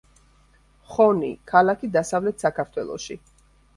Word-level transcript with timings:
ხონი, 0.93 1.29
ქალაქი 1.53 1.91
დასავლეთ 1.99 2.47
საქართველოში. 2.47 3.19